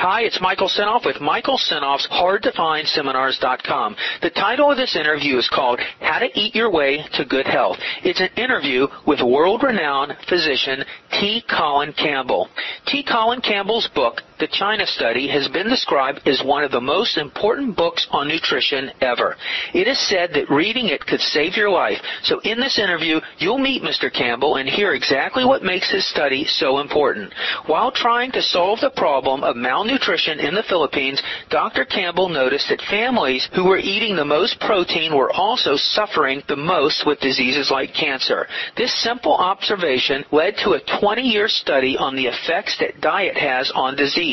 [0.00, 3.96] Hi, it's Michael Senoff with Michael Senoff's HardToFindSeminars.com.
[4.22, 7.76] The title of this interview is called How to Eat Your Way to Good Health.
[8.02, 10.84] It's an interview with world-renowned physician
[11.20, 11.44] T.
[11.50, 12.48] Colin Campbell.
[12.86, 13.04] T.
[13.04, 17.76] Colin Campbell's book, The China Study, has been described as one of the most important
[17.76, 19.36] books on nutrition ever.
[19.74, 21.98] It is said that reading it could save your life.
[22.22, 24.10] So in this interview, you'll meet Mr.
[24.10, 27.34] Campbell and hear exactly what makes his study so important.
[27.66, 31.84] While trying to solve the problem of malnutrition in the Philippines, Dr.
[31.84, 37.04] Campbell noticed that families who were eating the most protein were also suffering the most
[37.04, 38.46] with diseases like cancer.
[38.74, 43.96] This simple observation led to a 20-year study on the effects that diet has on
[43.96, 44.29] disease,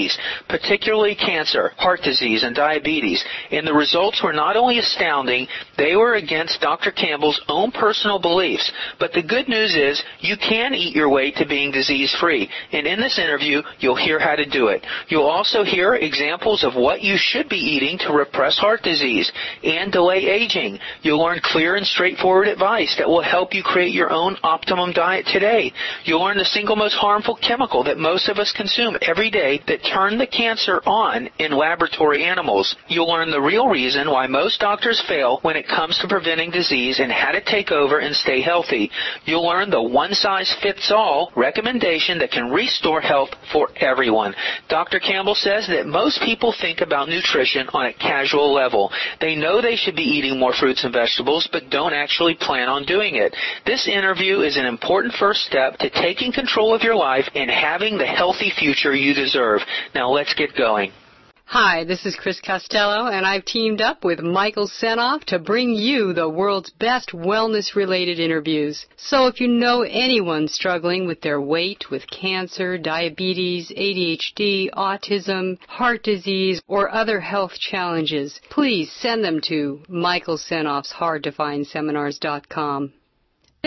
[0.48, 3.24] particularly cancer, heart disease, and diabetes.
[3.52, 5.48] And the results were not only astounding,
[5.78, 6.92] they were against Dr.
[6.92, 8.72] Campbell's own personal beliefs.
[9.00, 12.50] But the good news is you can eat your way to being disease-free.
[12.72, 14.86] And in this interview, you'll hear how to do it.
[15.10, 19.32] You'll also hear examples of what you should be eating to repress heart disease
[19.64, 20.80] and delay aging.
[21.02, 25.26] You'll learn clear and straightforward advice that will help you create your own optimum diet
[25.32, 25.72] today.
[26.04, 29.82] You'll learn the single most harmful chemical that most of us consume every day that
[29.94, 32.76] turn the cancer on in laboratory animals.
[32.88, 37.00] You'll learn the real reason why most doctors fail when it comes to preventing disease
[37.00, 38.90] and how to take over and stay healthy.
[39.26, 44.36] You'll learn the one-size-fits-all recommendation that can restore health for everyone.
[44.70, 45.00] Dr.
[45.00, 48.92] Campbell says that most people think about nutrition on a casual level.
[49.22, 52.86] They know they should be eating more fruits and vegetables, but don't actually plan on
[52.86, 53.36] doing it.
[53.66, 57.98] This interview is an important first step to taking control of your life and having
[57.98, 59.62] the healthy future you deserve.
[59.94, 60.92] Now let's get going.
[61.50, 66.12] Hi, this is Chris Costello, and I've teamed up with Michael Senoff to bring you
[66.12, 68.86] the world's best wellness related interviews.
[68.98, 76.04] So if you know anyone struggling with their weight, with cancer, diabetes, ADHD, autism, heart
[76.04, 82.92] disease, or other health challenges, please send them to Michael Senoff's HardToFindSeminars.com.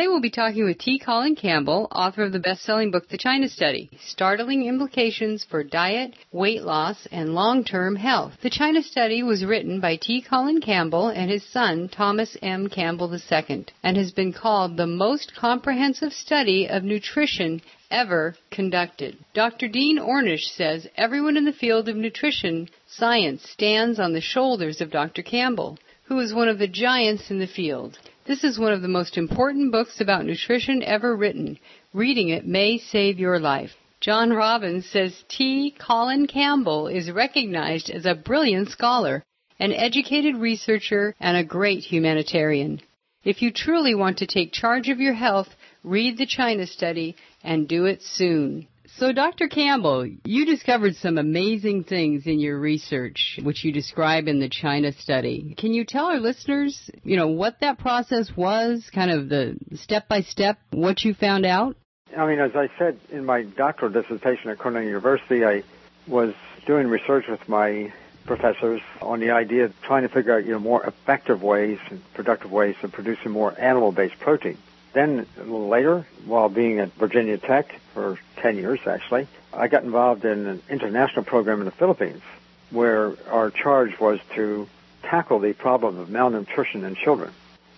[0.00, 0.98] Today we'll be talking with T.
[0.98, 6.62] Colin Campbell, author of the best-selling book The China Study: Startling Implications for Diet, Weight
[6.62, 8.32] Loss, and Long-Term Health.
[8.40, 10.22] The China Study was written by T.
[10.22, 12.70] Colin Campbell and his son Thomas M.
[12.70, 17.60] Campbell II and has been called the most comprehensive study of nutrition
[17.90, 19.18] ever conducted.
[19.34, 19.68] Dr.
[19.68, 24.90] Dean Ornish says everyone in the field of nutrition science stands on the shoulders of
[24.90, 25.20] Dr.
[25.20, 27.98] Campbell, who is one of the giants in the field.
[28.26, 31.58] This is one of the most important books about nutrition ever written.
[31.94, 33.70] Reading it may save your life.
[34.00, 35.74] John Robbins says T.
[35.78, 39.22] Colin Campbell is recognized as a brilliant scholar,
[39.58, 42.80] an educated researcher, and a great humanitarian.
[43.24, 45.48] If you truly want to take charge of your health,
[45.82, 48.68] read the China study and do it soon.
[48.96, 49.48] So, Dr.
[49.48, 54.92] Campbell, you discovered some amazing things in your research, which you describe in the China
[54.92, 55.54] study.
[55.56, 60.08] Can you tell our listeners, you know, what that process was, kind of the step
[60.08, 61.76] by step, what you found out?
[62.16, 65.62] I mean, as I said in my doctoral dissertation at Cornell University, I
[66.06, 66.34] was
[66.66, 67.92] doing research with my
[68.26, 72.02] professors on the idea of trying to figure out, you know, more effective ways and
[72.14, 74.58] productive ways of producing more animal-based protein.
[74.92, 79.84] Then a little later, while being at Virginia Tech for 10 years actually, I got
[79.84, 82.22] involved in an international program in the Philippines
[82.70, 84.68] where our charge was to
[85.02, 87.32] tackle the problem of malnutrition in children.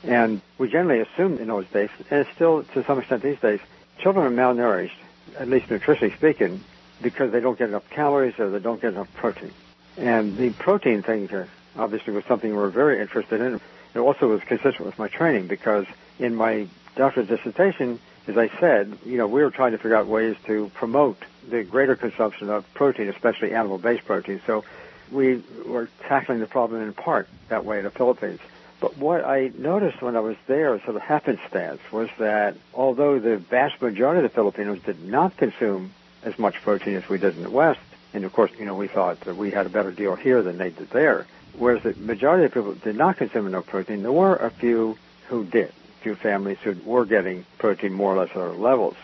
[0.05, 3.61] And we generally assumed in those days, and still to some extent these days,
[3.99, 4.97] children are malnourished,
[5.39, 6.63] at least nutritionally speaking,
[7.01, 9.53] because they don't get enough calories or they don't get enough protein.
[9.97, 11.29] And the protein thing
[11.77, 13.61] obviously was something we were very interested in.
[13.95, 15.87] It also was consistent with my training because
[16.19, 20.07] in my doctoral dissertation, as I said, you know, we were trying to figure out
[20.07, 24.41] ways to promote the greater consumption of protein, especially animal-based protein.
[24.47, 24.65] So
[25.11, 28.41] we were tackling the problem in part that way in the Philippines.
[28.81, 33.37] But what I noticed when I was there, sort of happenstance, was that although the
[33.37, 35.93] vast majority of the Filipinos did not consume
[36.25, 37.81] as much protein as we did in the West,
[38.15, 40.59] and of course, you know, we thought that we had a better deal here than
[40.59, 41.27] they did there,
[41.57, 45.45] whereas the majority of people did not consume enough protein, there were a few who
[45.45, 45.73] did
[46.03, 48.97] few families who were getting protein more or less at our levels.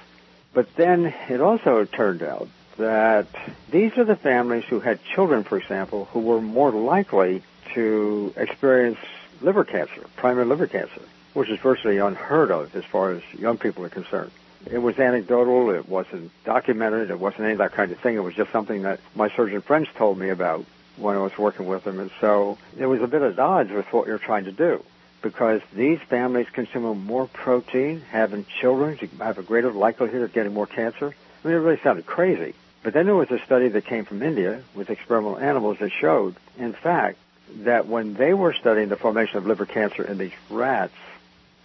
[0.52, 3.26] But then it also turned out that
[3.70, 7.42] these are the families who had children, for example, who were more likely
[7.74, 8.98] to experience
[9.40, 11.02] liver cancer, primary liver cancer,
[11.34, 14.30] which is virtually unheard of as far as young people are concerned.
[14.70, 18.16] It was anecdotal, it wasn't documented, it wasn't any of that kind of thing.
[18.16, 20.64] It was just something that my surgeon friends told me about
[20.96, 22.00] when I was working with them.
[22.00, 24.82] And so it was a bit at odds with what you're trying to do
[25.22, 30.66] because these families consume more protein, having children, have a greater likelihood of getting more
[30.66, 31.14] cancer.
[31.44, 34.22] I mean, it really sounded crazy, But then there was a study that came from
[34.22, 37.18] India with experimental animals that showed, in fact,
[37.64, 40.94] that when they were studying the formation of liver cancer in these rats,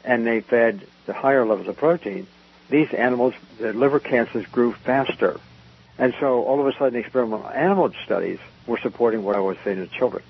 [0.04, 2.28] and they fed the higher levels of protein,
[2.70, 5.40] these animals, the liver cancers grew faster.
[5.98, 9.78] And so all of a sudden, experimental animal studies were supporting what I was saying
[9.78, 10.24] to children.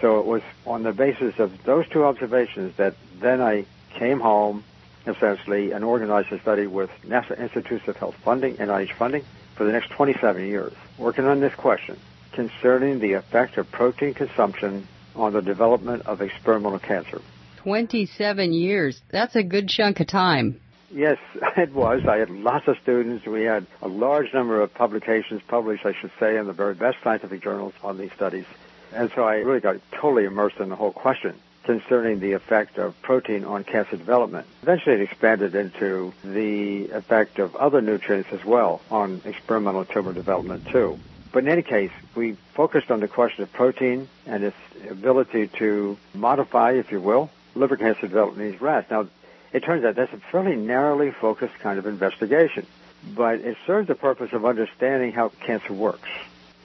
[0.00, 3.66] So it was on the basis of those two observations that then I
[3.98, 4.64] came home,
[5.06, 9.24] essentially, and organized a study with National Institutes of Health funding, and NIH funding,
[9.56, 11.98] for the next 27 years, working on this question
[12.32, 17.20] concerning the effect of protein consumption on the development of experimental cancer.
[17.58, 19.02] 27 years.
[19.10, 20.60] That's a good chunk of time.
[20.90, 21.18] Yes,
[21.56, 22.02] it was.
[22.08, 23.26] I had lots of students.
[23.26, 26.98] We had a large number of publications published, I should say, in the very best
[27.04, 28.46] scientific journals on these studies.
[28.92, 31.34] And so I really got totally immersed in the whole question
[31.64, 34.46] concerning the effect of protein on cancer development.
[34.62, 40.66] Eventually it expanded into the effect of other nutrients as well on experimental tumor development
[40.68, 40.98] too.
[41.32, 44.56] But in any case, we focused on the question of protein and its
[44.88, 48.90] ability to modify, if you will, liver cancer development in these rats.
[48.90, 49.06] Now,
[49.52, 52.66] it turns out that's a fairly narrowly focused kind of investigation,
[53.14, 56.08] but it serves the purpose of understanding how cancer works.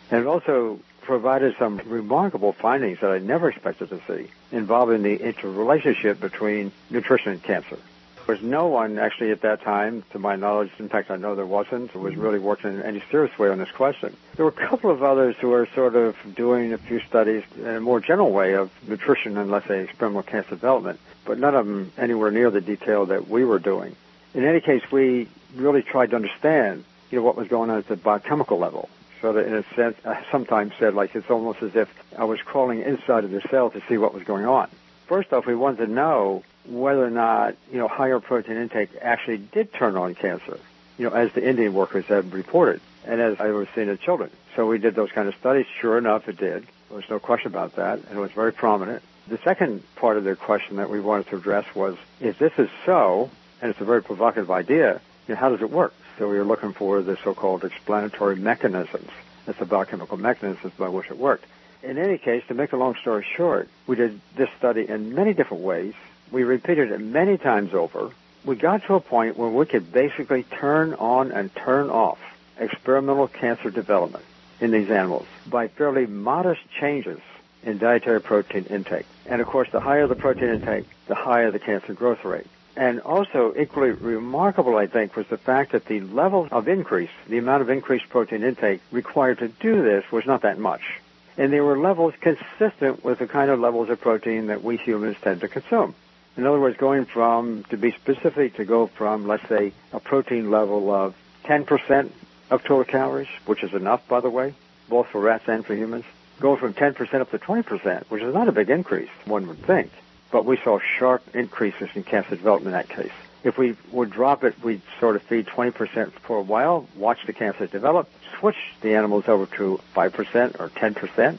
[0.10, 5.16] And it also provided some remarkable findings that I never expected to see involving the
[5.16, 7.78] interrelationship between nutrition and cancer.
[8.25, 11.36] There was no one actually at that time, to my knowledge, in fact I know
[11.36, 14.18] there wasn't, who was really working in any serious way on this question.
[14.36, 17.68] There were a couple of others who were sort of doing a few studies in
[17.68, 21.68] a more general way of nutrition and let's say experimental cancer development, but none of
[21.68, 23.96] them anywhere near the detail that we were doing.
[24.34, 27.88] In any case, we really tried to understand, you know, what was going on at
[27.88, 28.90] the biochemical level.
[29.25, 32.39] So that in a sense, I sometimes said like it's almost as if I was
[32.44, 34.69] crawling inside of the cell to see what was going on.
[35.07, 39.38] First off, we wanted to know whether or not, you know, higher protein intake actually
[39.38, 40.60] did turn on cancer,
[41.00, 44.30] you know, as the Indian workers had reported and as I was seeing in children.
[44.56, 45.66] So we did those kind of studies.
[45.81, 46.68] Sure enough, it did.
[46.89, 49.01] There was no question about that, and it was very prominent.
[49.27, 52.69] The second part of the question that we wanted to address was, if this is
[52.86, 55.95] so, and it's a very provocative idea, you know, how does it work?
[56.17, 59.09] So we were looking for the so-called explanatory mechanisms.
[59.45, 61.45] That's the biochemical mechanisms by which it worked.
[61.83, 65.33] In any case, to make a long story short, we did this study in many
[65.33, 65.94] different ways
[66.31, 68.09] we repeated it many times over.
[68.44, 72.19] We got to a point where we could basically turn on and turn off
[72.57, 74.23] experimental cancer development
[74.59, 77.19] in these animals by fairly modest changes
[77.63, 79.06] in dietary protein intake.
[79.25, 82.47] And of course, the higher the protein intake, the higher the cancer growth rate.
[82.77, 87.38] And also equally remarkable, I think, was the fact that the level of increase, the
[87.38, 91.00] amount of increased protein intake required to do this was not that much.
[91.38, 95.18] And they were levels consistent with the kind of levels of protein that we humans
[95.22, 95.95] tend to consume.
[96.38, 100.51] In other words, going from, to be specific, to go from, let's say, a protein
[100.51, 102.10] level of 10%
[102.51, 104.54] of total calories, which is enough, by the way,
[104.89, 106.04] both for rats and for humans,
[106.42, 109.92] go from 10% up to 20%, which is not a big increase, one would think.
[110.31, 113.13] But we saw sharp increases in cancer development in that case.
[113.44, 117.33] If we would drop it, we'd sort of feed 20% for a while, watch the
[117.33, 121.38] cancer develop, switch the animals over to 5% or 10%,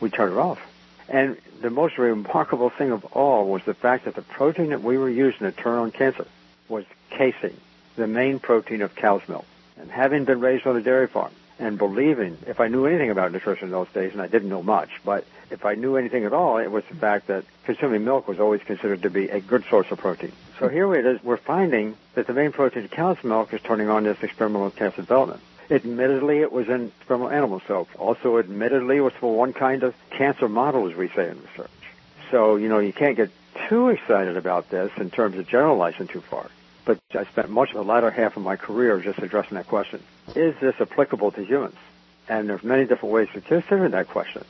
[0.00, 0.60] we turn it off.
[1.08, 4.98] And the most remarkable thing of all was the fact that the protein that we
[4.98, 6.26] were using to turn on cancer
[6.68, 7.56] was casein,
[7.96, 9.46] the main protein of cow's milk.
[9.80, 13.32] And having been raised on a dairy farm and believing, if I knew anything about
[13.32, 16.32] nutrition in those days, and I didn't know much, but if I knew anything at
[16.32, 19.64] all, it was the fact that consuming milk was always considered to be a good
[19.68, 20.32] source of protein.
[20.58, 20.74] So hmm.
[20.74, 24.04] here it is, we're finding that the main protein of cow's milk is turning on
[24.04, 25.40] this experimental cancer development.
[25.70, 27.88] Admittedly, it was in experimental animal soap.
[27.98, 31.70] Also, admittedly, it was for one kind of cancer model, as we say in research.
[32.30, 33.30] So, you know, you can't get
[33.68, 36.48] too excited about this in terms of generalizing too far.
[36.86, 40.02] But I spent much of the latter half of my career just addressing that question.
[40.34, 41.76] Is this applicable to humans?
[42.28, 44.44] And there's many different ways to consider that question.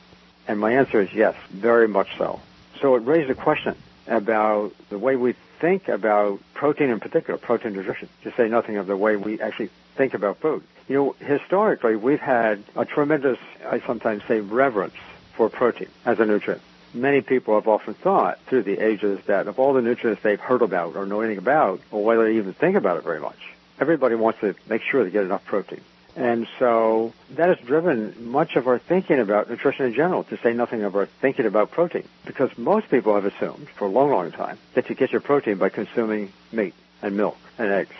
[0.47, 2.41] And my answer is yes, very much so.
[2.81, 3.75] So it raised a question
[4.07, 8.87] about the way we think about protein in particular, protein nutrition, to say nothing of
[8.87, 10.63] the way we actually think about food.
[10.87, 14.95] You know, historically, we've had a tremendous, I sometimes say, reverence
[15.33, 16.61] for protein as a nutrient.
[16.93, 20.63] Many people have often thought through the ages that of all the nutrients they've heard
[20.63, 23.37] about or know anything about, or whether they even think about it very much,
[23.79, 25.81] everybody wants to make sure they get enough protein.
[26.15, 30.53] And so that has driven much of our thinking about nutrition in general, to say
[30.53, 32.03] nothing of our thinking about protein.
[32.25, 35.55] Because most people have assumed for a long, long time that you get your protein
[35.55, 37.95] by consuming meat and milk and eggs.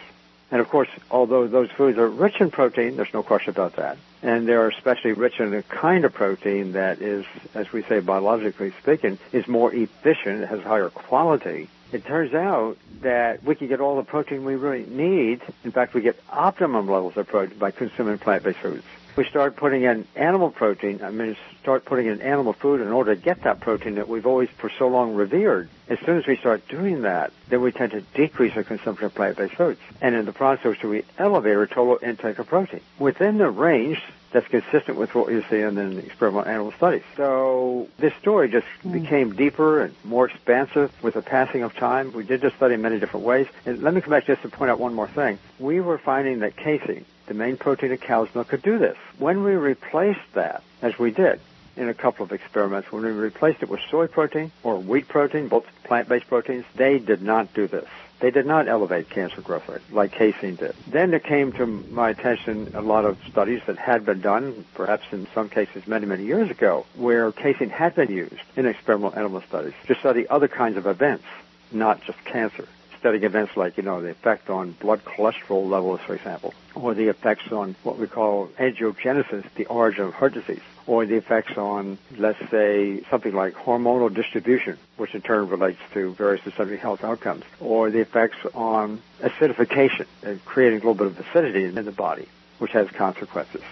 [0.52, 3.98] And of course, although those foods are rich in protein, there's no question about that.
[4.24, 8.74] And they're especially rich in a kind of protein that is, as we say biologically
[8.82, 11.70] speaking, is more efficient, has higher quality.
[11.92, 15.42] It turns out that we can get all the protein we really need.
[15.64, 18.84] In fact, we get optimum levels of protein by consuming plant-based foods.
[19.20, 21.02] We start putting in animal protein.
[21.04, 24.26] I mean, start putting in animal food in order to get that protein that we've
[24.26, 25.68] always for so long revered.
[25.90, 29.14] As soon as we start doing that, then we tend to decrease our consumption of
[29.14, 29.82] plant-based foods.
[30.00, 34.48] And in the process, we elevate our total intake of protein within the range that's
[34.48, 37.02] consistent with what you see in the experimental animal studies.
[37.18, 38.94] So this story just mm.
[38.94, 42.14] became deeper and more expansive with the passing of time.
[42.14, 43.48] We did this study in many different ways.
[43.66, 45.40] And let me come back just to point out one more thing.
[45.60, 48.98] We were finding that casein, the main protein of cow's milk, could do this.
[49.18, 51.40] When we replaced that, as we did,
[51.78, 55.48] in a couple of experiments, when we replaced it with soy protein or wheat protein,
[55.48, 57.88] both plant-based proteins, they did not do this.
[58.20, 60.76] They did not elevate cancer growth rate like casein did.
[60.88, 65.06] Then there came to my attention a lot of studies that had been done, perhaps
[65.14, 69.42] in some cases many, many years ago, where casein had been used in experimental animal
[69.48, 71.24] studies to study other kinds of events,
[71.72, 72.68] not just cancer
[73.00, 77.08] studying events like, you know, the effect on blood cholesterol levels, for example, or the
[77.08, 81.98] effects on what we call atherogenesis, the origin of heart disease, or the effects on,
[82.18, 87.44] let's say, something like hormonal distribution, which in turn relates to various systemic health outcomes,
[87.60, 92.28] or the effects on acidification and creating a little bit of acidity in the body,
[92.60, 93.64] which has consequences.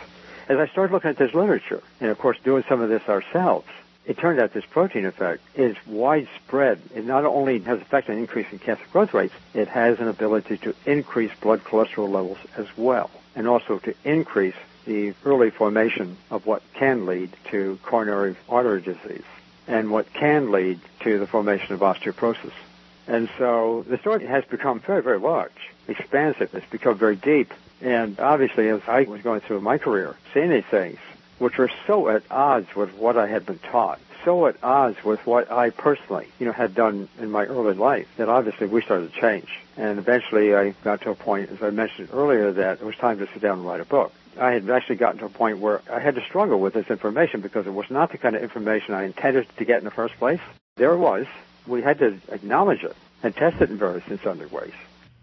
[0.49, 3.67] As I started looking at this literature, and of course doing some of this ourselves,
[4.07, 6.79] it turned out this protein effect is widespread.
[6.95, 10.73] It not only has effect on increasing cancer growth rates, it has an ability to
[10.85, 16.63] increase blood cholesterol levels as well, and also to increase the early formation of what
[16.73, 19.25] can lead to coronary artery disease
[19.67, 22.53] and what can lead to the formation of osteoporosis.
[23.07, 25.51] And so the story has become very, very large,
[25.89, 26.55] expansive.
[26.55, 27.53] It's become very deep.
[27.81, 30.97] And obviously, as I was going through my career, seeing these things,
[31.39, 35.25] which were so at odds with what I had been taught, so at odds with
[35.25, 39.13] what I personally, you know, had done in my early life, that obviously we started
[39.13, 39.47] to change.
[39.77, 43.19] And eventually I got to a point, as I mentioned earlier, that it was time
[43.19, 44.13] to sit down and write a book.
[44.39, 47.41] I had actually gotten to a point where I had to struggle with this information
[47.41, 50.15] because it was not the kind of information I intended to get in the first
[50.15, 50.41] place.
[50.75, 51.25] There it was.
[51.65, 54.73] We had to acknowledge it and test it in various and sundry ways.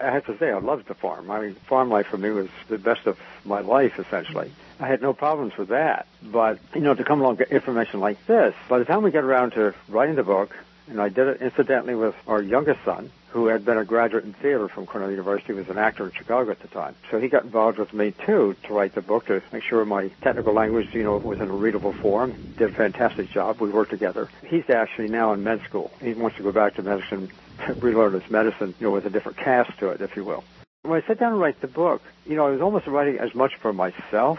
[0.00, 1.30] I have to say, I loved the farm.
[1.30, 4.52] I mean, farm life for me was the best of my life, essentially.
[4.80, 6.06] I had no problems with that.
[6.22, 9.24] But, you know, to come along with information like this, by the time we get
[9.24, 10.56] around to writing the book,
[10.88, 14.32] and I did it incidentally with our youngest son, who had been a graduate in
[14.32, 16.94] theater from Cornell University, was an actor in Chicago at the time.
[17.10, 20.08] So he got involved with me too to write the book to make sure my
[20.22, 22.54] technical language, you know, was in a readable form.
[22.58, 23.60] Did a fantastic job.
[23.60, 24.28] We worked together.
[24.46, 25.90] He's actually now in med school.
[26.00, 27.30] He wants to go back to medicine
[27.76, 30.44] relearn his medicine, you know, with a different cast to it, if you will.
[30.82, 33.34] When I sat down to write the book, you know, I was almost writing as
[33.34, 34.38] much for myself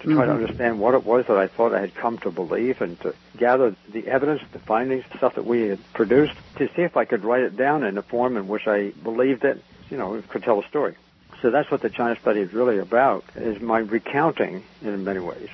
[0.00, 0.22] to try mm-hmm.
[0.22, 3.14] to understand what it was that I thought I had come to believe and to
[3.36, 7.04] gather the evidence, the findings, the stuff that we had produced to see if I
[7.04, 10.44] could write it down in a form in which I believed it, you know, could
[10.44, 10.94] tell a story.
[11.42, 15.48] So that's what the China study is really about, is my recounting, in many ways,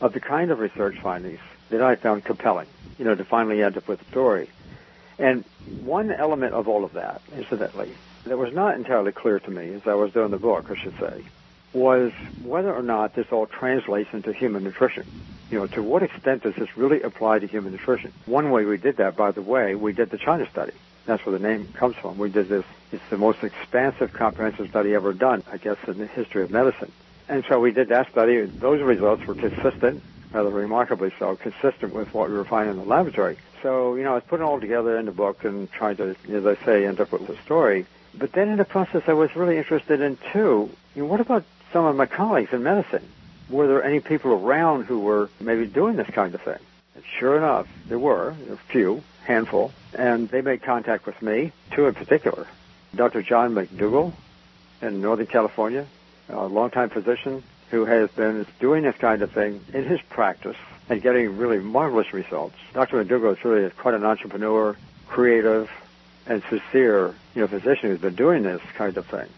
[0.00, 1.40] of the kind of research findings
[1.70, 2.68] that I found compelling,
[2.98, 4.48] you know, to finally end up with a story.
[5.18, 5.44] And
[5.82, 7.92] one element of all of that, incidentally,
[8.24, 10.98] that was not entirely clear to me as I was doing the book, I should
[10.98, 11.24] say,
[11.72, 15.06] was whether or not this all translates into human nutrition.
[15.50, 18.12] You know, to what extent does this really apply to human nutrition?
[18.26, 20.72] One way we did that, by the way, we did the China study.
[21.06, 22.18] That's where the name comes from.
[22.18, 22.64] We did this.
[22.92, 26.92] It's the most expansive comprehensive study ever done, I guess, in the history of medicine.
[27.28, 28.42] And so we did that study.
[28.42, 32.88] Those results were consistent, rather remarkably so, consistent with what we were finding in the
[32.88, 33.36] laboratory.
[33.62, 36.14] So, you know, I was putting it all together in the book and trying to,
[36.30, 37.86] as I say, end up with a story.
[38.14, 41.44] But then in the process, I was really interested in, too, you know, what about
[41.72, 43.06] some of my colleagues in medicine?
[43.50, 46.58] Were there any people around who were maybe doing this kind of thing?
[46.94, 51.86] And sure enough, there were, a few, handful, and they made contact with me, two
[51.86, 52.46] in particular.
[52.94, 53.22] Dr.
[53.22, 54.12] John McDougall
[54.82, 55.86] in Northern California,
[56.28, 60.56] a longtime physician who has been doing this kind of thing in his practice
[60.88, 62.56] and getting really marvelous results.
[62.72, 63.04] Dr.
[63.04, 65.70] McDougall is really quite an entrepreneur, creative,
[66.26, 69.28] and sincere, you know, physician who's been doing this kind of thing.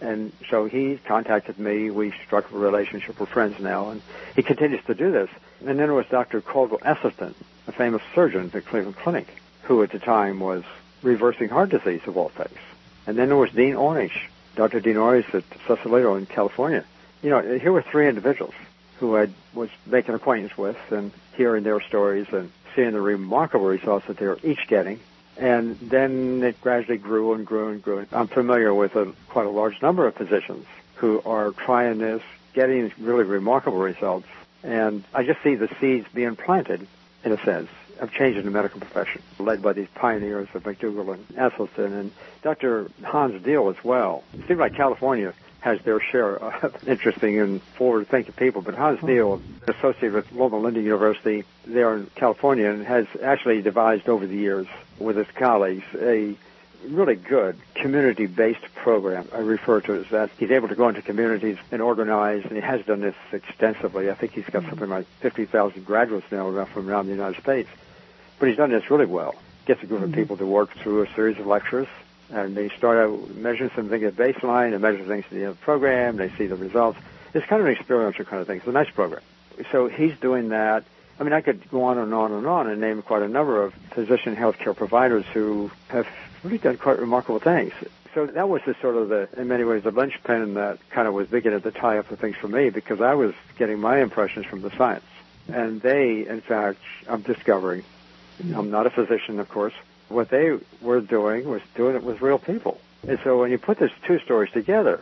[0.00, 1.90] And so he contacted me.
[1.90, 3.18] We struck a relationship.
[3.18, 4.02] We're friends now, and
[4.36, 5.28] he continues to do this.
[5.60, 6.40] And then there was Dr.
[6.40, 7.34] Caldwell Esselstyn,
[7.66, 9.26] a famous surgeon at Cleveland Clinic,
[9.62, 10.62] who at the time was
[11.02, 12.58] reversing heart disease of all things.
[13.06, 14.80] And then there was Dean Ornish, Dr.
[14.80, 16.84] Dean Ornish at Sausalito in California.
[17.22, 18.54] You know, here were three individuals
[18.98, 24.06] who I was making acquaintance with and hearing their stories and seeing the remarkable results
[24.06, 25.00] that they were each getting.
[25.36, 28.06] And then it gradually grew and grew and grew.
[28.12, 32.22] I'm familiar with a, quite a large number of physicians who are trying this,
[32.54, 34.26] getting really remarkable results.
[34.64, 36.86] And I just see the seeds being planted,
[37.24, 37.70] in a sense,
[38.00, 42.12] of change in the medical profession, led by these pioneers of McDougall and Esselstyn and
[42.42, 42.90] Dr.
[43.04, 44.24] Hans Diehl as well.
[44.34, 48.62] It seems like California has their share of interesting and forward-thinking people.
[48.62, 49.06] But Hans hmm.
[49.06, 54.36] Diehl, associated with Loma Linda University there in California, and has actually devised over the
[54.36, 54.66] years
[54.98, 56.36] with his colleagues a
[56.86, 59.28] really good community-based program.
[59.34, 60.30] I refer to it as that.
[60.38, 64.10] He's able to go into communities and organize, and he has done this extensively.
[64.10, 64.70] I think he's got hmm.
[64.70, 67.68] something like 50,000 graduates now from around the United States.
[68.38, 69.34] But he's done this really well.
[69.66, 70.14] Gets a group of hmm.
[70.14, 71.88] people to work through a series of lectures,
[72.30, 76.16] and they start out measuring some things at baseline and measure things in the program.
[76.16, 76.98] They see the results.
[77.34, 78.58] It's kind of an experiential kind of thing.
[78.58, 79.22] It's a nice program.
[79.72, 80.84] So he's doing that.
[81.20, 83.62] I mean, I could go on and on and on and name quite a number
[83.62, 86.06] of physician healthcare providers who have
[86.44, 87.72] really done quite remarkable things.
[88.14, 91.14] So that was the sort of the, in many ways, the linchpin that kind of
[91.14, 94.46] was beginning to tie up the things for me because I was getting my impressions
[94.46, 95.04] from the science.
[95.48, 97.84] And they, in fact, I'm discovering,
[98.54, 99.74] I'm not a physician, of course,
[100.08, 102.78] what they were doing was doing it with real people.
[103.06, 105.00] And so when you put these two stories together,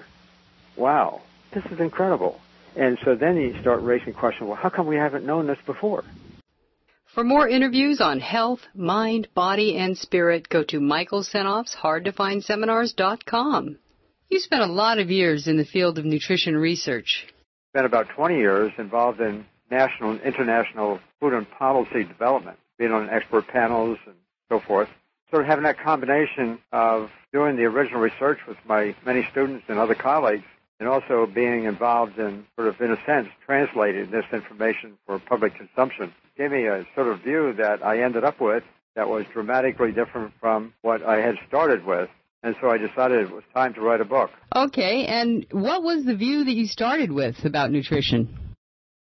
[0.76, 1.22] wow,
[1.52, 2.40] this is incredible.
[2.76, 6.04] And so then you start raising questions, well, how come we haven't known this before?
[7.14, 13.78] For more interviews on health, mind, body, and spirit, go to Michael Senoff's hardtofindseminars.com.
[14.28, 17.26] You spent a lot of years in the field of nutrition research.
[17.72, 23.08] Spent about 20 years involved in national and international food and policy development, being on
[23.08, 24.16] expert panels and
[24.48, 24.88] so forth.
[25.30, 29.78] Sort of having that combination of doing the original research with my many students and
[29.78, 30.44] other colleagues
[30.78, 35.54] and also being involved in sort of, in a sense, translating this information for public
[35.56, 38.62] consumption gave me a sort of view that I ended up with
[38.94, 42.08] that was dramatically different from what I had started with.
[42.42, 44.30] And so I decided it was time to write a book.
[44.54, 48.54] Okay, and what was the view that you started with about nutrition?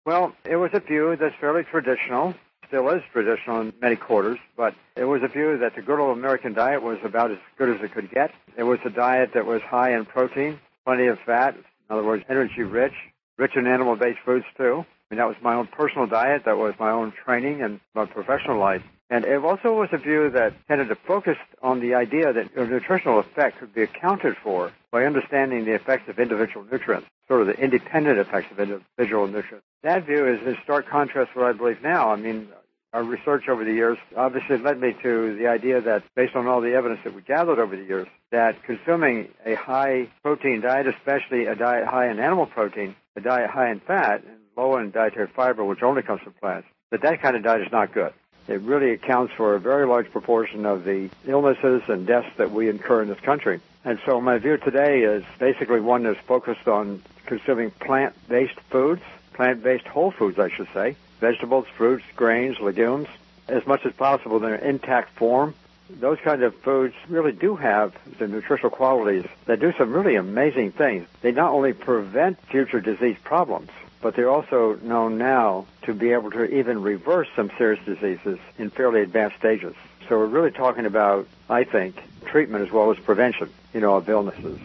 [0.04, 2.34] Well, it was a view that's fairly traditional,
[2.68, 6.16] still is traditional in many quarters, but it was a view that the good old
[6.16, 8.30] American diet was about as good as it could get.
[8.56, 12.24] It was a diet that was high in protein, plenty of fat, in other words,
[12.28, 12.94] energy rich,
[13.36, 14.84] rich in animal based foods too.
[15.10, 18.04] I mean, that was my own personal diet, that was my own training and my
[18.04, 18.82] professional life.
[19.10, 22.66] And it also was a view that tended to focus on the idea that a
[22.66, 27.46] nutritional effect could be accounted for by understanding the effects of individual nutrients, sort of
[27.46, 29.64] the independent effects of individual nutrients.
[29.82, 32.10] That view is in stark contrast to what I believe now.
[32.10, 32.48] I mean,
[32.92, 36.60] our research over the years obviously led me to the idea that based on all
[36.60, 41.46] the evidence that we gathered over the years, that consuming a high protein diet, especially
[41.46, 45.28] a diet high in animal protein, a diet high in fat, and low in dietary
[45.28, 48.12] fiber, which only comes from plants, that that kind of diet is not good.
[48.48, 52.70] It really accounts for a very large proportion of the illnesses and deaths that we
[52.70, 53.60] incur in this country.
[53.84, 59.02] And so my view today is basically one that's focused on consuming plant-based foods,
[59.34, 63.08] plant-based whole foods, I should say, vegetables, fruits, grains, legumes,
[63.48, 65.54] as much as possible in their intact form.
[65.90, 70.72] Those kinds of foods really do have the nutritional qualities that do some really amazing
[70.72, 71.08] things.
[71.22, 76.30] They not only prevent future disease problems, but they're also known now to be able
[76.32, 79.74] to even reverse some serious diseases in fairly advanced stages.
[80.08, 84.08] So we're really talking about, I think, treatment as well as prevention, you know, of
[84.08, 84.58] illnesses.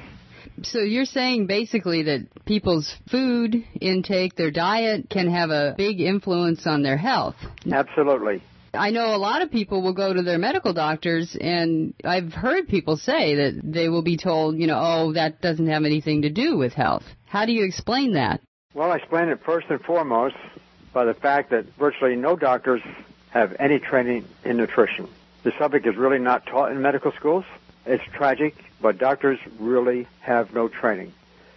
[0.62, 6.68] So you're saying basically that people's food intake, their diet, can have a big influence
[6.68, 7.36] on their health.
[7.70, 8.44] Absolutely.
[8.74, 12.68] I know a lot of people will go to their medical doctors, and I've heard
[12.68, 16.30] people say that they will be told, you know, oh, that doesn't have anything to
[16.30, 17.04] do with health.
[17.26, 18.42] How do you explain that?
[18.74, 20.36] Well, I explain it first and foremost
[20.92, 22.82] by the fact that virtually no doctors
[23.30, 25.08] have any training in nutrition.
[25.44, 27.46] The subject is really not taught in medical schools.
[27.86, 31.14] It's tragic, but doctors really have no training.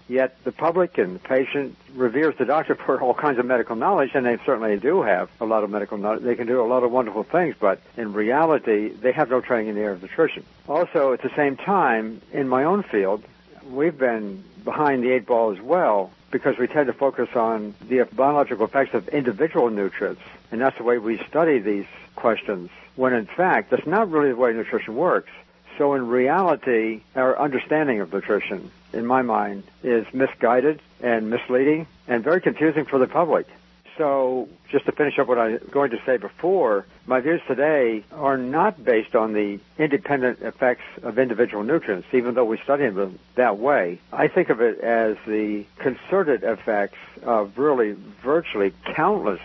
[0.09, 4.11] Yet the public and the patient reveres the doctor for all kinds of medical knowledge,
[4.15, 6.23] and they certainly do have a lot of medical knowledge.
[6.23, 9.69] They can do a lot of wonderful things, but in reality, they have no training
[9.69, 10.45] in the area of nutrition.
[10.69, 13.25] Also, at the same time, in my own field,
[13.69, 18.03] we've been behind the eight ball as well because we tend to focus on the
[18.13, 23.27] biological effects of individual nutrients, and that's the way we study these questions, when in
[23.27, 25.31] fact, that's not really the way nutrition works.
[25.79, 32.25] So in reality, our understanding of nutrition, in my mind, is misguided and misleading and
[32.25, 33.47] very confusing for the public.
[33.99, 38.05] So just to finish up what I was going to say before, my views today
[38.13, 43.19] are not based on the independent effects of individual nutrients, even though we study them
[43.37, 43.99] that way.
[44.13, 49.41] I think of it as the concerted effects of really virtually countless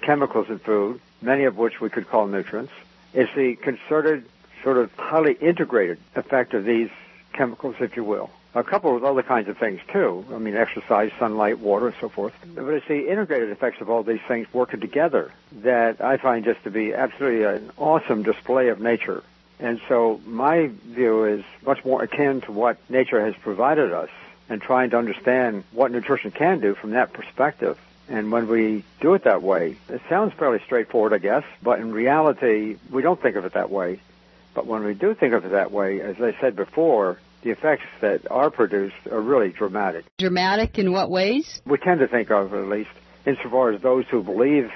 [0.00, 2.72] chemicals in food, many of which we could call nutrients.
[3.12, 4.24] It's the concerted,
[4.64, 6.90] sort of highly integrated effect of these
[7.32, 10.24] chemicals, if you will a couple of other kinds of things too.
[10.32, 12.32] I mean, exercise, sunlight, water, and so forth.
[12.54, 16.62] But it's the integrated effects of all these things working together that I find just
[16.64, 19.22] to be absolutely an awesome display of nature.
[19.58, 24.10] And so my view is much more akin to what nature has provided us
[24.48, 27.78] and trying to understand what nutrition can do from that perspective.
[28.08, 31.92] And when we do it that way, it sounds fairly straightforward, I guess, but in
[31.92, 34.00] reality, we don't think of it that way.
[34.54, 37.84] But when we do think of it that way, as I said before, the effects
[38.00, 40.04] that are produced are really dramatic.
[40.18, 41.60] Dramatic in what ways?
[41.66, 42.90] We tend to think of, at least,
[43.26, 44.70] insofar as those who believe,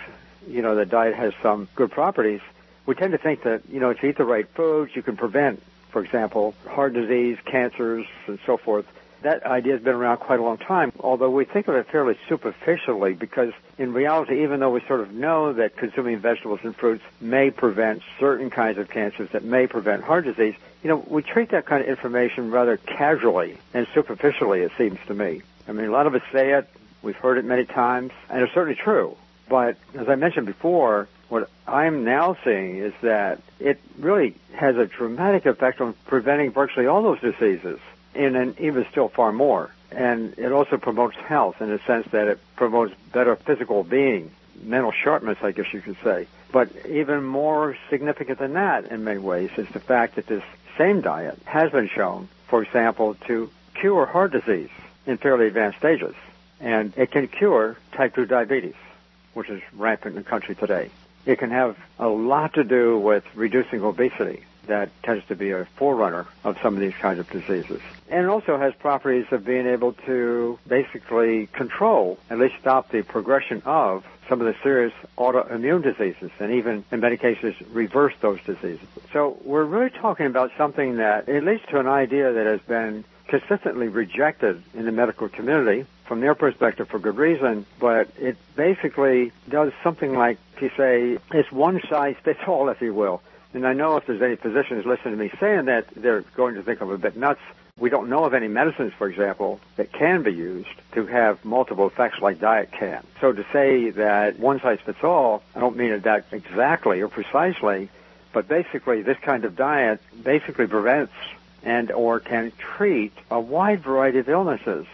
[0.47, 2.41] you know, that diet has some good properties,
[2.87, 5.17] we tend to think that, you know, if you eat the right foods, you can
[5.17, 8.87] prevent, for example, heart disease, cancers, and so forth
[9.23, 12.17] that idea has been around quite a long time, although we think of it fairly
[12.29, 17.03] superficially because in reality, even though we sort of know that consuming vegetables and fruits
[17.21, 21.51] may prevent certain kinds of cancers that may prevent heart disease, you know, we treat
[21.51, 25.43] that kind of information rather casually and superficially, it seems to me.
[25.67, 26.69] I mean, a lot of us say it,
[27.03, 29.17] we've heard it many times, and it's certainly true.
[29.49, 34.87] But as I mentioned before, what I'm now seeing is that it really has a
[34.87, 37.81] dramatic effect on preventing virtually all those diseases
[38.19, 39.71] and, even still far more.
[39.91, 44.31] And it also promotes health in the sense that it promotes better physical being,
[44.63, 46.27] mental sharpness, I guess you could say.
[46.53, 50.43] But even more significant than that in many ways is the fact that this
[50.77, 54.71] same diet has been shown, for example, to cure heart disease
[55.07, 56.15] in fairly advanced stages.
[56.61, 58.75] And it can cure type 2 diabetes,
[59.35, 60.91] which is rampant in the country today.
[61.25, 65.67] It can have a lot to do with reducing obesity that tends to be a
[65.77, 67.81] forerunner of some of these kinds of diseases.
[68.09, 73.03] And it also has properties of being able to basically control, at least stop the
[73.03, 78.39] progression of some of the serious autoimmune diseases and even in many cases reverse those
[78.43, 78.87] diseases.
[79.13, 83.05] So we're really talking about something that, at least to an idea that has been
[83.27, 89.33] consistently rejected in the medical community from their perspective for good reason, but it basically
[89.49, 93.21] does something like to say it's one size fits all, if you will.
[93.59, 96.63] And I know if there's any physicians listening to me saying that, they're going to
[96.63, 97.41] think I'm a bit nuts.
[97.77, 101.89] We don't know of any medicines, for example, that can be used to have multiple
[101.89, 103.05] effects like diet can.
[103.21, 107.09] So to say that one size fits all, I don't mean it that exactly or
[107.09, 107.89] precisely,
[108.33, 111.13] but basically this kind of diet basically prevents
[111.65, 114.87] and or can treat a wide variety of illnesses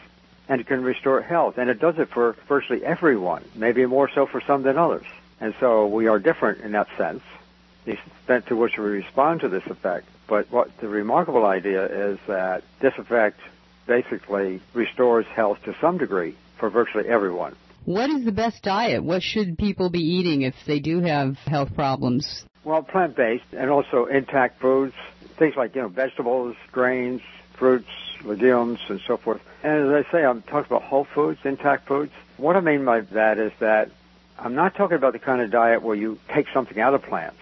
[0.48, 4.40] and can restore health and it does it for virtually everyone, maybe more so for
[4.40, 5.05] some than others.
[5.38, 7.22] And so we are different in that sense
[7.85, 10.07] the extent to which we respond to this effect.
[10.27, 13.40] But what the remarkable idea is that this effect
[13.87, 17.57] basically restores health to some degree for virtually everyone.
[17.85, 19.05] What is the best diet?
[19.05, 22.44] What should people be eating if they do have health problems?
[22.64, 24.94] Well, plant-based and also intact foods,
[25.38, 27.20] things like, you know, vegetables, grains,
[27.59, 27.90] fruits,
[28.25, 29.42] legumes, and so forth.
[29.62, 32.12] And as I say, I'm talking about whole foods, intact foods.
[32.38, 33.90] What I mean by that is that
[34.38, 37.37] I'm not talking about the kind of diet where you take something out of plants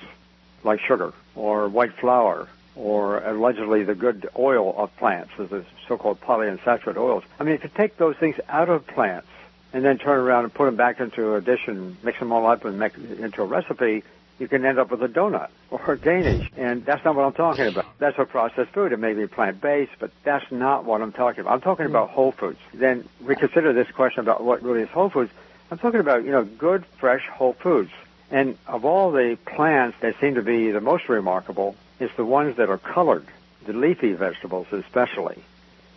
[0.64, 6.96] like sugar or white flour or allegedly the good oil of plants, the so-called polyunsaturated
[6.96, 7.24] oils.
[7.38, 9.28] I mean, if you take those things out of plants
[9.72, 12.46] and then turn around and put them back into a dish and mix them all
[12.46, 14.04] up and make into a recipe,
[14.38, 16.50] you can end up with a donut or a Danish.
[16.56, 17.86] And that's not what I'm talking about.
[17.98, 18.92] That's a processed food.
[18.92, 21.52] It may be plant-based, but that's not what I'm talking about.
[21.52, 22.58] I'm talking about whole foods.
[22.72, 25.30] Then reconsider this question about what really is whole foods.
[25.70, 27.90] I'm talking about, you know, good, fresh, whole foods.
[28.32, 32.56] And of all the plants that seem to be the most remarkable, it's the ones
[32.56, 33.26] that are colored,
[33.66, 35.44] the leafy vegetables especially.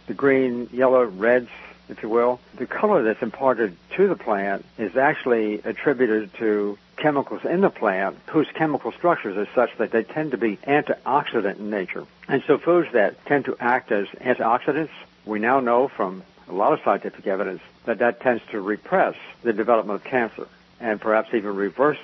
[0.07, 1.49] The green, yellow, reds,
[1.87, 2.41] if you will.
[2.57, 8.17] The color that's imparted to the plant is actually attributed to chemicals in the plant
[8.27, 12.05] whose chemical structures are such that they tend to be antioxidant in nature.
[12.27, 14.91] And so foods that tend to act as antioxidants,
[15.25, 19.53] we now know from a lot of scientific evidence that that tends to repress the
[19.53, 20.47] development of cancer
[20.79, 21.97] and perhaps even reverse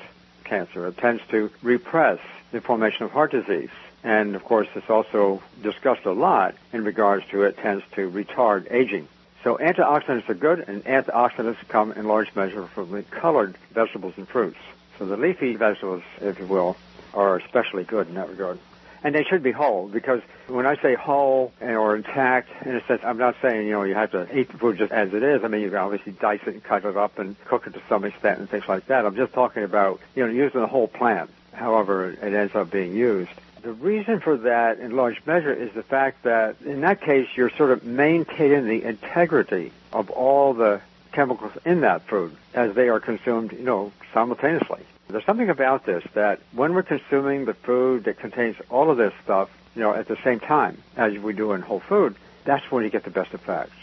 [0.51, 0.85] cancer.
[0.87, 2.19] It tends to repress
[2.51, 3.69] the formation of heart disease.
[4.03, 8.69] And of course, it's also discussed a lot in regards to it tends to retard
[8.69, 9.07] aging.
[9.45, 14.27] So antioxidants are good, and antioxidants come in large measure from the colored vegetables and
[14.27, 14.57] fruits.
[14.99, 16.75] So the leafy vegetables, if you will,
[17.13, 18.59] are especially good in that regard
[19.03, 23.01] and they should be whole because when I say whole or intact, in a sense,
[23.03, 25.43] I'm not saying you know you have to eat the food just as it is.
[25.43, 27.81] I mean you can obviously dice it and cut it up and cook it to
[27.89, 29.05] some extent and things like that.
[29.05, 32.95] I'm just talking about you know using the whole plant, however it ends up being
[32.95, 33.31] used.
[33.61, 37.51] The reason for that, in large measure, is the fact that in that case you're
[37.51, 42.99] sort of maintaining the integrity of all the chemicals in that food as they are
[42.99, 44.81] consumed, you know, simultaneously.
[45.11, 49.13] There's something about this that when we're consuming the food that contains all of this
[49.23, 52.83] stuff, you know, at the same time as we do in whole food, that's when
[52.83, 53.75] you get the best effects.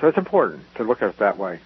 [0.00, 1.60] So it's important to look at it that way.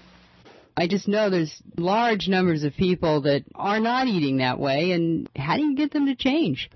[0.76, 5.28] I just know there's large numbers of people that are not eating that way, and
[5.36, 6.68] how do you get them to change?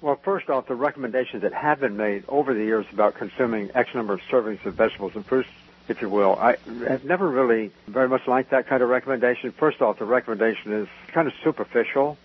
[0.00, 3.90] Well, first off, the recommendations that have been made over the years about consuming X
[3.94, 5.48] number of servings of vegetables and fruits
[5.88, 6.36] if you will.
[6.36, 9.52] I have never really very much liked that kind of recommendation.
[9.52, 12.18] First off, the recommendation is kind of superficial,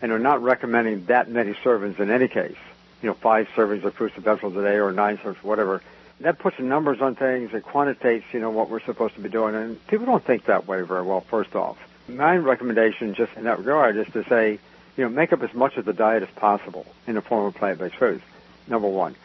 [0.00, 2.56] and we're not recommending that many servings in any case.
[3.02, 5.82] You know, five servings of fruits and vegetables a day or nine servings, whatever.
[6.20, 7.54] That puts numbers on things.
[7.54, 10.66] It quantitates, you know, what we're supposed to be doing, and people don't think that
[10.66, 11.22] way very well.
[11.22, 14.58] First off, my recommendation, just in that regard, is to say,
[14.96, 17.54] you know, make up as much of the diet as possible in the form of
[17.54, 18.22] plant-based foods.
[18.68, 19.16] Number one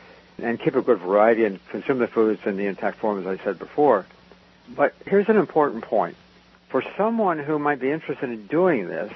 [0.41, 3.43] and keep a good variety and consume the foods in the intact form, as I
[3.43, 4.05] said before.
[4.69, 6.15] But here's an important point.
[6.69, 9.11] For someone who might be interested in doing this,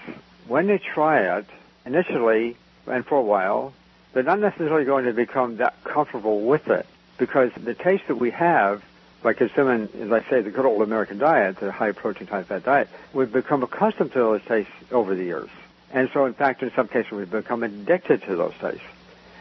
[0.48, 1.46] when they try it,
[1.86, 2.56] initially
[2.88, 3.74] and for a while,
[4.14, 6.86] they're not necessarily going to become that comfortable with it
[7.18, 8.84] because the taste that we have
[9.22, 12.64] by consuming, as I say, the good old American diet, the high protein, high fat
[12.64, 15.50] diet, we've become accustomed to those tastes over the years.
[15.92, 18.86] And so, in fact, in some cases, we've become addicted to those tastes.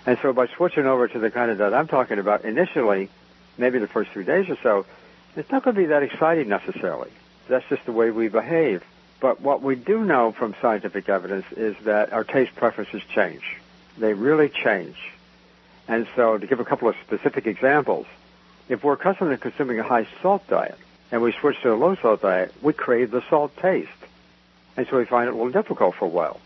[0.09, 3.11] And so by switching over to the kind of that I'm talking about initially,
[3.59, 4.87] maybe the first few days or so,
[5.37, 7.11] it's not going to be that exciting necessarily.
[7.47, 8.83] That's just the way we behave.
[9.21, 13.59] But what we do know from scientific evidence is that our taste preferences change.
[13.99, 14.97] They really change.
[15.87, 18.07] And so to give a couple of specific examples,
[18.71, 20.79] if we're accustomed to consuming a high salt diet
[21.13, 23.91] and we switch to a low salt diet, we crave the salt taste.
[24.75, 26.41] And so we find it a little difficult for a while.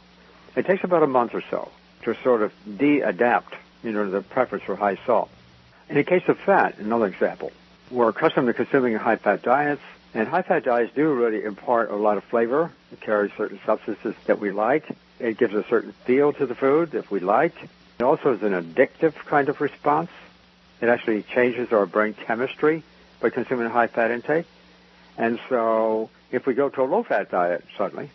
[0.57, 1.71] It takes about a month or so
[2.03, 5.31] to sort of de-adapt, you know, the preference for high salt.
[5.89, 7.53] In the case of fat, another example,
[7.91, 9.83] we're accustomed to consuming high-fat diets,
[10.15, 12.71] and high-fat diets do really impart a lot of flavor.
[12.93, 14.85] It carries certain substances that we like.
[15.19, 17.55] It gives a certain feel to the food that we like.
[17.99, 20.11] It also is an addictive kind of response.
[20.81, 22.83] It actually changes our brain chemistry
[23.21, 24.47] by consuming high-fat intake.
[25.17, 28.11] And so if we go to a low-fat diet suddenly,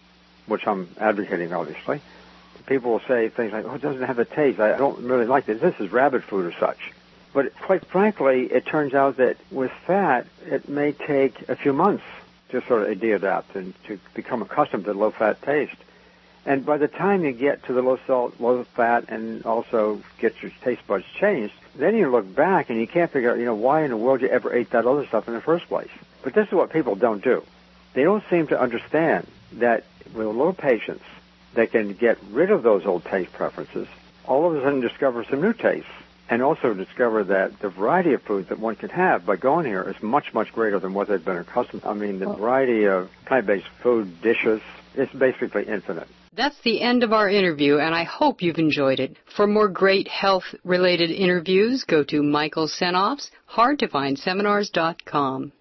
[0.47, 2.01] which I'm advocating obviously,
[2.67, 4.59] people will say things like, "Oh, it doesn't have a taste.
[4.59, 5.59] I don't really like this.
[5.59, 6.93] This is rabbit food or such."
[7.33, 12.03] But quite frankly, it turns out that with fat, it may take a few months
[12.49, 15.75] to sort of de-adapt and to become accustomed to low-fat taste.
[16.45, 20.41] And by the time you get to the low salt, low fat, and also get
[20.41, 23.53] your taste buds changed, then you look back and you can't figure out, you know,
[23.53, 25.89] why in the world you ever ate that other stuff in the first place.
[26.23, 27.43] But this is what people don't do.
[27.93, 31.03] They don't seem to understand that with a little patience,
[31.57, 33.87] they can get rid of those old taste preferences,
[34.25, 35.89] all of a sudden discover some new tastes,
[36.29, 39.81] and also discover that the variety of foods that one can have by going here
[39.83, 41.89] is much, much greater than what they've been accustomed to.
[41.89, 44.61] I mean, the variety of plant-based food dishes
[44.95, 46.07] is basically infinite.
[46.33, 49.17] That's the end of our interview, and I hope you've enjoyed it.
[49.35, 55.51] For more great health related interviews, go to Michael Senoff's hardtofindseminars.com.